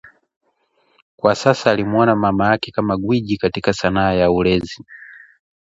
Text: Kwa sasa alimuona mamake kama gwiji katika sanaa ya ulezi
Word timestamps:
Kwa 1.15 1.35
sasa 1.35 1.71
alimuona 1.71 2.15
mamake 2.15 2.71
kama 2.71 2.97
gwiji 2.97 3.37
katika 3.37 3.73
sanaa 3.73 4.13
ya 4.13 4.31
ulezi 4.31 4.83